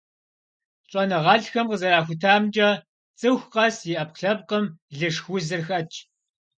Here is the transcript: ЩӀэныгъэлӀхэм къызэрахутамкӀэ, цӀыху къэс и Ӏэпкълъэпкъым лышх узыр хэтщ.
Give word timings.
ЩӀэныгъэлӀхэм 0.89 1.67
къызэрахутамкӀэ, 1.71 2.69
цӀыху 3.19 3.49
къэс 3.53 3.77
и 3.91 3.93
Ӏэпкълъэпкъым 3.97 4.65
лышх 4.97 5.25
узыр 5.33 5.61
хэтщ. 5.67 5.95